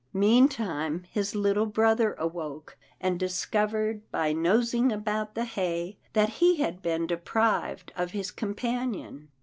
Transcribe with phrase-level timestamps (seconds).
[0.13, 6.81] Meantime his little brother awoke, and discovered by nosing about the hay that he had
[6.81, 9.29] been deprived of his companion.